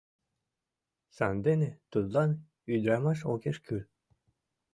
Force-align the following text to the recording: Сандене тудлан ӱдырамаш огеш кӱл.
Сандене 1.15 1.69
тудлан 1.91 2.31
ӱдырамаш 2.73 3.19
огеш 3.31 3.57
кӱл. 3.65 3.81